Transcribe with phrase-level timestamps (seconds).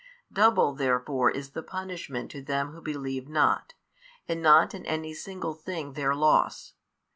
[0.33, 3.75] Double therefore is the punishment to them who believe not,
[4.27, 6.73] and not in any single thing their loss.